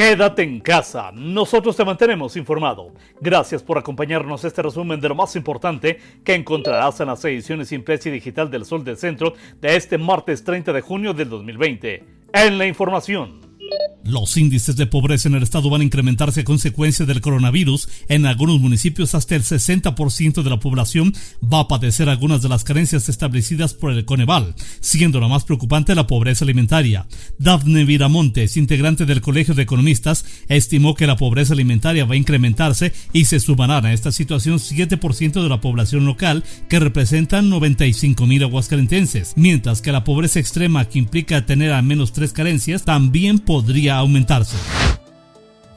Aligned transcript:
Quédate 0.00 0.42
en 0.44 0.60
casa, 0.60 1.12
nosotros 1.12 1.76
te 1.76 1.84
mantenemos 1.84 2.34
informado. 2.34 2.94
Gracias 3.20 3.62
por 3.62 3.76
acompañarnos 3.76 4.42
a 4.42 4.48
este 4.48 4.62
resumen 4.62 4.98
de 4.98 5.10
lo 5.10 5.14
más 5.14 5.36
importante 5.36 5.98
que 6.24 6.34
encontrarás 6.34 6.98
en 7.00 7.08
las 7.08 7.22
ediciones 7.26 7.70
impresa 7.70 8.08
y 8.08 8.12
digital 8.12 8.50
del 8.50 8.64
Sol 8.64 8.82
del 8.82 8.96
Centro 8.96 9.34
de 9.60 9.76
este 9.76 9.98
martes 9.98 10.42
30 10.42 10.72
de 10.72 10.80
junio 10.80 11.12
del 11.12 11.28
2020. 11.28 12.02
En 12.32 12.56
la 12.56 12.64
información. 12.64 13.49
Los 14.04 14.36
índices 14.36 14.76
de 14.76 14.86
pobreza 14.86 15.28
en 15.28 15.34
el 15.34 15.42
estado 15.42 15.70
van 15.70 15.82
a 15.82 15.84
incrementarse 15.84 16.40
a 16.40 16.44
consecuencia 16.44 17.06
del 17.06 17.20
coronavirus. 17.20 17.88
En 18.08 18.26
algunos 18.26 18.60
municipios 18.60 19.14
hasta 19.14 19.36
el 19.36 19.42
60% 19.42 20.42
de 20.42 20.50
la 20.50 20.60
población 20.60 21.14
va 21.42 21.60
a 21.60 21.68
padecer 21.68 22.08
algunas 22.08 22.42
de 22.42 22.48
las 22.48 22.64
carencias 22.64 23.08
establecidas 23.08 23.74
por 23.74 23.92
el 23.92 24.04
Coneval, 24.04 24.54
siendo 24.80 25.20
la 25.20 25.28
más 25.28 25.44
preocupante 25.44 25.94
la 25.94 26.06
pobreza 26.06 26.44
alimentaria. 26.44 27.06
Dafne 27.38 27.84
Viramontes, 27.84 28.56
integrante 28.56 29.06
del 29.06 29.20
Colegio 29.20 29.54
de 29.54 29.62
Economistas, 29.62 30.24
estimó 30.48 30.94
que 30.94 31.06
la 31.06 31.16
pobreza 31.16 31.52
alimentaria 31.52 32.04
va 32.04 32.14
a 32.14 32.18
incrementarse 32.18 32.92
y 33.12 33.26
se 33.26 33.40
sumará 33.40 33.70
a 33.78 33.92
esta 33.92 34.10
situación 34.10 34.58
7% 34.58 35.42
de 35.42 35.48
la 35.48 35.60
población 35.60 36.04
local, 36.06 36.42
que 36.68 36.80
representan 36.80 37.48
95 37.48 38.26
mil 38.26 38.42
aguascalentenses, 38.42 39.34
mientras 39.36 39.80
que 39.80 39.92
la 39.92 40.04
pobreza 40.04 40.40
extrema, 40.40 40.86
que 40.86 40.98
implica 40.98 41.46
tener 41.46 41.72
al 41.72 41.84
menos 41.84 42.12
tres 42.12 42.32
carencias, 42.32 42.84
también 42.84 43.38
podría 43.38 43.89
aumentarse. 43.98 44.56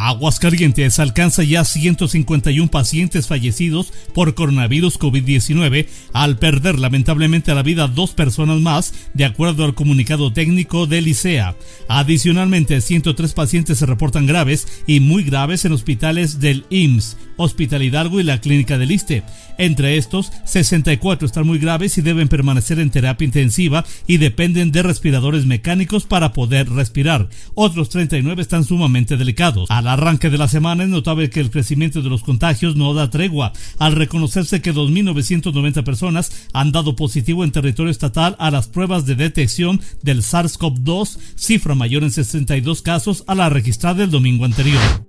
Aguascalientes 0.00 1.00
alcanza 1.00 1.42
ya 1.42 1.64
151 1.64 2.70
pacientes 2.70 3.26
fallecidos 3.26 3.92
por 4.14 4.36
coronavirus 4.36 4.96
COVID-19 4.96 5.88
al 6.12 6.38
perder 6.38 6.78
lamentablemente 6.78 7.52
la 7.52 7.64
vida 7.64 7.88
dos 7.88 8.12
personas 8.12 8.60
más, 8.60 8.94
de 9.14 9.24
acuerdo 9.24 9.64
al 9.64 9.74
comunicado 9.74 10.32
técnico 10.32 10.86
del 10.86 11.08
ICEA. 11.08 11.56
Adicionalmente, 11.88 12.80
103 12.80 13.32
pacientes 13.32 13.78
se 13.78 13.86
reportan 13.86 14.26
graves 14.26 14.68
y 14.86 15.00
muy 15.00 15.24
graves 15.24 15.64
en 15.64 15.72
hospitales 15.72 16.38
del 16.38 16.64
IMSS, 16.70 17.16
Hospital 17.36 17.82
Hidalgo 17.82 18.20
y 18.20 18.22
la 18.22 18.40
Clínica 18.40 18.78
del 18.78 18.92
Iste. 18.92 19.24
Entre 19.58 19.96
estos, 19.96 20.30
64 20.44 21.26
están 21.26 21.46
muy 21.46 21.58
graves 21.58 21.98
y 21.98 22.02
deben 22.02 22.28
permanecer 22.28 22.78
en 22.78 22.90
terapia 22.90 23.24
intensiva 23.24 23.84
y 24.06 24.18
dependen 24.18 24.70
de 24.70 24.84
respiradores 24.84 25.44
mecánicos 25.44 26.04
para 26.04 26.32
poder 26.32 26.68
respirar. 26.70 27.28
Otros 27.54 27.88
39 27.88 28.42
están 28.42 28.62
sumamente 28.62 29.16
delicados 29.16 29.68
arranque 29.88 30.30
de 30.30 30.38
la 30.38 30.48
semana 30.48 30.84
es 30.84 30.88
notable 30.88 31.30
que 31.30 31.40
el 31.40 31.50
crecimiento 31.50 32.02
de 32.02 32.08
los 32.08 32.22
contagios 32.22 32.76
no 32.76 32.94
da 32.94 33.10
tregua, 33.10 33.52
al 33.78 33.96
reconocerse 33.96 34.62
que 34.62 34.74
2.990 34.74 35.82
personas 35.84 36.48
han 36.52 36.72
dado 36.72 36.96
positivo 36.96 37.44
en 37.44 37.52
territorio 37.52 37.90
estatal 37.90 38.36
a 38.38 38.50
las 38.50 38.68
pruebas 38.68 39.06
de 39.06 39.14
detección 39.14 39.80
del 40.02 40.22
SARS-CoV-2, 40.22 41.18
cifra 41.36 41.74
mayor 41.74 42.04
en 42.04 42.10
62 42.10 42.82
casos 42.82 43.24
a 43.26 43.34
la 43.34 43.48
registrada 43.48 44.04
el 44.04 44.10
domingo 44.10 44.44
anterior. 44.44 45.07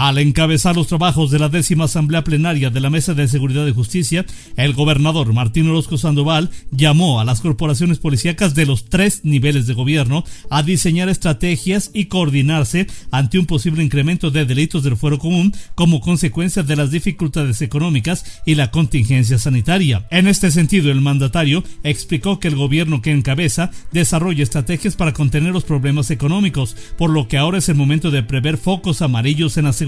Al 0.00 0.18
encabezar 0.18 0.76
los 0.76 0.86
trabajos 0.86 1.32
de 1.32 1.40
la 1.40 1.48
décima 1.48 1.86
asamblea 1.86 2.22
plenaria 2.22 2.70
de 2.70 2.78
la 2.78 2.88
Mesa 2.88 3.14
de 3.14 3.26
Seguridad 3.26 3.66
y 3.66 3.72
Justicia, 3.72 4.24
el 4.56 4.72
gobernador 4.72 5.32
Martín 5.32 5.68
Orozco 5.68 5.98
Sandoval 5.98 6.50
llamó 6.70 7.18
a 7.18 7.24
las 7.24 7.40
corporaciones 7.40 7.98
policíacas 7.98 8.54
de 8.54 8.64
los 8.64 8.84
tres 8.84 9.24
niveles 9.24 9.66
de 9.66 9.74
gobierno 9.74 10.22
a 10.50 10.62
diseñar 10.62 11.08
estrategias 11.08 11.90
y 11.94 12.04
coordinarse 12.04 12.86
ante 13.10 13.40
un 13.40 13.46
posible 13.46 13.82
incremento 13.82 14.30
de 14.30 14.44
delitos 14.44 14.84
del 14.84 14.96
fuero 14.96 15.18
común 15.18 15.52
como 15.74 16.00
consecuencia 16.00 16.62
de 16.62 16.76
las 16.76 16.92
dificultades 16.92 17.60
económicas 17.60 18.40
y 18.46 18.54
la 18.54 18.70
contingencia 18.70 19.36
sanitaria. 19.36 20.06
En 20.12 20.28
este 20.28 20.52
sentido, 20.52 20.92
el 20.92 21.00
mandatario 21.00 21.64
explicó 21.82 22.38
que 22.38 22.46
el 22.46 22.54
gobierno 22.54 23.02
que 23.02 23.10
encabeza 23.10 23.72
desarrolla 23.90 24.44
estrategias 24.44 24.94
para 24.94 25.12
contener 25.12 25.52
los 25.52 25.64
problemas 25.64 26.12
económicos, 26.12 26.76
por 26.96 27.10
lo 27.10 27.26
que 27.26 27.36
ahora 27.36 27.58
es 27.58 27.68
el 27.68 27.74
momento 27.74 28.12
de 28.12 28.22
prever 28.22 28.58
focos 28.58 29.02
amarillos 29.02 29.56
en 29.56 29.64
la 29.64 29.72
seguridad 29.72 29.87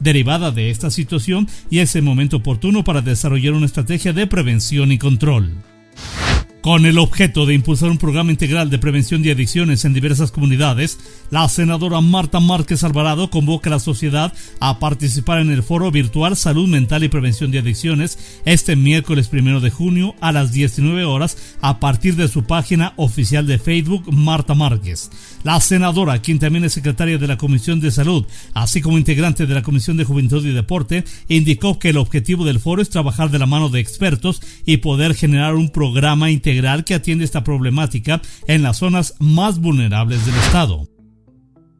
derivada 0.00 0.50
de 0.50 0.70
esta 0.70 0.90
situación 0.90 1.48
y 1.70 1.80
es 1.80 1.96
el 1.96 2.02
momento 2.02 2.38
oportuno 2.38 2.84
para 2.84 3.02
desarrollar 3.02 3.54
una 3.54 3.66
estrategia 3.66 4.12
de 4.12 4.26
prevención 4.26 4.92
y 4.92 4.98
control. 4.98 5.73
Con 6.64 6.86
el 6.86 6.96
objeto 6.96 7.44
de 7.44 7.52
impulsar 7.52 7.90
un 7.90 7.98
programa 7.98 8.30
integral 8.30 8.70
de 8.70 8.78
prevención 8.78 9.22
de 9.22 9.30
adicciones 9.30 9.84
en 9.84 9.92
diversas 9.92 10.32
comunidades, 10.32 10.98
la 11.30 11.46
senadora 11.50 12.00
Marta 12.00 12.40
Márquez 12.40 12.82
Alvarado 12.84 13.28
convoca 13.28 13.68
a 13.68 13.74
la 13.74 13.78
sociedad 13.78 14.32
a 14.60 14.78
participar 14.78 15.40
en 15.40 15.50
el 15.50 15.62
foro 15.62 15.90
virtual 15.90 16.38
Salud 16.38 16.66
Mental 16.66 17.04
y 17.04 17.10
Prevención 17.10 17.50
de 17.50 17.58
Adicciones 17.58 18.40
este 18.46 18.76
miércoles 18.76 19.28
primero 19.28 19.60
de 19.60 19.68
junio 19.68 20.14
a 20.22 20.32
las 20.32 20.52
19 20.52 21.04
horas 21.04 21.36
a 21.60 21.80
partir 21.80 22.16
de 22.16 22.28
su 22.28 22.44
página 22.44 22.94
oficial 22.96 23.46
de 23.46 23.58
Facebook 23.58 24.10
Marta 24.10 24.54
Márquez. 24.54 25.10
La 25.42 25.60
senadora, 25.60 26.22
quien 26.22 26.38
también 26.38 26.64
es 26.64 26.72
secretaria 26.72 27.18
de 27.18 27.26
la 27.26 27.36
Comisión 27.36 27.78
de 27.80 27.90
Salud, 27.90 28.24
así 28.54 28.80
como 28.80 28.96
integrante 28.96 29.44
de 29.44 29.52
la 29.52 29.62
Comisión 29.62 29.98
de 29.98 30.04
Juventud 30.04 30.42
y 30.46 30.52
Deporte, 30.52 31.04
indicó 31.28 31.78
que 31.78 31.90
el 31.90 31.98
objetivo 31.98 32.46
del 32.46 32.58
foro 32.58 32.80
es 32.80 32.88
trabajar 32.88 33.30
de 33.30 33.38
la 33.38 33.44
mano 33.44 33.68
de 33.68 33.80
expertos 33.80 34.40
y 34.64 34.78
poder 34.78 35.14
generar 35.14 35.56
un 35.56 35.68
programa 35.68 36.30
integral 36.30 36.53
que 36.84 36.94
atiende 36.94 37.24
esta 37.24 37.42
problemática 37.42 38.22
en 38.46 38.62
las 38.62 38.78
zonas 38.78 39.14
más 39.18 39.58
vulnerables 39.58 40.24
del 40.24 40.36
estado. 40.36 40.88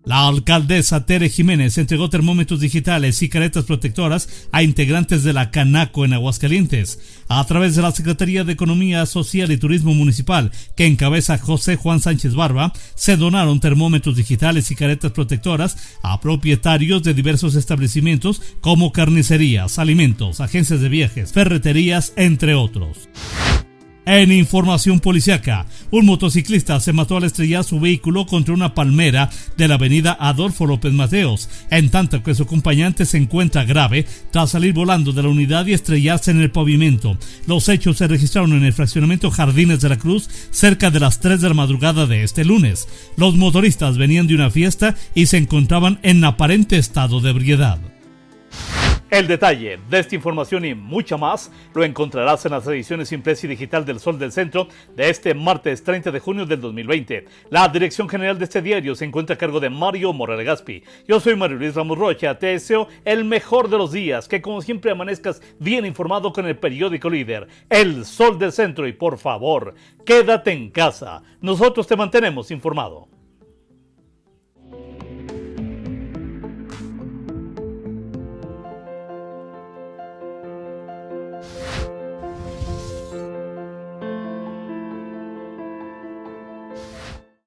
La 0.04 0.28
alcaldesa 0.28 1.06
Tere 1.06 1.30
Jiménez 1.30 1.78
entregó 1.78 2.10
termómetros 2.10 2.60
digitales 2.60 3.22
y 3.22 3.30
caretas 3.30 3.64
protectoras 3.64 4.48
a 4.52 4.62
integrantes 4.62 5.24
de 5.24 5.32
la 5.32 5.50
Canaco 5.50 6.04
en 6.04 6.12
Aguascalientes. 6.12 6.98
A 7.26 7.42
través 7.46 7.74
de 7.74 7.80
la 7.80 7.90
Secretaría 7.90 8.44
de 8.44 8.52
Economía 8.52 9.06
Social 9.06 9.50
y 9.50 9.56
Turismo 9.56 9.94
Municipal, 9.94 10.50
que 10.76 10.84
encabeza 10.84 11.38
José 11.38 11.76
Juan 11.76 12.00
Sánchez 12.00 12.34
Barba, 12.34 12.74
se 12.94 13.16
donaron 13.16 13.60
termómetros 13.60 14.16
digitales 14.16 14.70
y 14.70 14.74
caretas 14.74 15.12
protectoras 15.12 15.78
a 16.02 16.20
propietarios 16.20 17.02
de 17.02 17.14
diversos 17.14 17.54
establecimientos 17.54 18.42
como 18.60 18.92
carnicerías, 18.92 19.78
alimentos, 19.78 20.40
agencias 20.40 20.82
de 20.82 20.90
viajes, 20.90 21.32
ferreterías, 21.32 22.12
entre 22.16 22.54
otros. 22.54 23.08
En 24.06 24.30
información 24.32 25.00
policiaca, 25.00 25.64
un 25.90 26.04
motociclista 26.04 26.78
se 26.78 26.92
mató 26.92 27.16
al 27.16 27.24
estrellar 27.24 27.64
su 27.64 27.80
vehículo 27.80 28.26
contra 28.26 28.52
una 28.52 28.74
palmera 28.74 29.30
de 29.56 29.66
la 29.66 29.76
avenida 29.76 30.14
Adolfo 30.20 30.66
López 30.66 30.92
Mateos, 30.92 31.48
en 31.70 31.88
tanto 31.88 32.22
que 32.22 32.34
su 32.34 32.42
acompañante 32.42 33.06
se 33.06 33.16
encuentra 33.16 33.64
grave 33.64 34.04
tras 34.30 34.50
salir 34.50 34.74
volando 34.74 35.12
de 35.12 35.22
la 35.22 35.30
unidad 35.30 35.64
y 35.64 35.72
estrellarse 35.72 36.32
en 36.32 36.42
el 36.42 36.50
pavimento. 36.50 37.16
Los 37.46 37.70
hechos 37.70 37.96
se 37.96 38.06
registraron 38.06 38.52
en 38.52 38.64
el 38.64 38.74
fraccionamiento 38.74 39.30
Jardines 39.30 39.80
de 39.80 39.88
la 39.88 39.96
Cruz 39.96 40.28
cerca 40.50 40.90
de 40.90 41.00
las 41.00 41.20
3 41.20 41.40
de 41.40 41.48
la 41.48 41.54
madrugada 41.54 42.04
de 42.04 42.24
este 42.24 42.44
lunes. 42.44 42.86
Los 43.16 43.36
motoristas 43.36 43.96
venían 43.96 44.26
de 44.26 44.34
una 44.34 44.50
fiesta 44.50 44.96
y 45.14 45.26
se 45.26 45.38
encontraban 45.38 45.98
en 46.02 46.22
aparente 46.24 46.76
estado 46.76 47.20
de 47.20 47.30
ebriedad. 47.30 47.93
El 49.14 49.28
detalle 49.28 49.78
de 49.88 50.00
esta 50.00 50.16
información 50.16 50.64
y 50.64 50.74
mucha 50.74 51.16
más 51.16 51.52
lo 51.72 51.84
encontrarás 51.84 52.44
en 52.46 52.50
las 52.50 52.66
ediciones 52.66 53.12
impresa 53.12 53.46
y 53.46 53.50
digital 53.50 53.84
del 53.84 54.00
Sol 54.00 54.18
del 54.18 54.32
Centro 54.32 54.66
de 54.96 55.08
este 55.08 55.34
martes 55.34 55.84
30 55.84 56.10
de 56.10 56.18
junio 56.18 56.46
del 56.46 56.60
2020. 56.60 57.24
La 57.48 57.68
dirección 57.68 58.08
general 58.08 58.40
de 58.40 58.46
este 58.46 58.60
diario 58.60 58.96
se 58.96 59.04
encuentra 59.04 59.34
a 59.34 59.38
cargo 59.38 59.60
de 59.60 59.70
Mario 59.70 60.12
Morales 60.12 60.44
Gaspi. 60.44 60.82
Yo 61.06 61.20
soy 61.20 61.36
Mario 61.36 61.58
Luis 61.58 61.76
Ramos 61.76 61.96
Rocha. 61.96 62.40
Te 62.40 62.48
deseo 62.48 62.88
el 63.04 63.24
mejor 63.24 63.70
de 63.70 63.78
los 63.78 63.92
días, 63.92 64.26
que 64.26 64.42
como 64.42 64.60
siempre 64.60 64.90
amanezcas 64.90 65.40
bien 65.60 65.86
informado 65.86 66.32
con 66.32 66.48
el 66.48 66.58
periódico 66.58 67.08
líder, 67.08 67.46
El 67.70 68.04
Sol 68.04 68.36
del 68.36 68.50
Centro. 68.50 68.88
Y 68.88 68.94
por 68.94 69.18
favor, 69.18 69.76
quédate 70.04 70.50
en 70.50 70.70
casa. 70.70 71.22
Nosotros 71.40 71.86
te 71.86 71.94
mantenemos 71.94 72.50
informado. 72.50 73.06